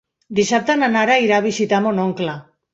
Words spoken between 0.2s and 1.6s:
Dissabte na Nara irà a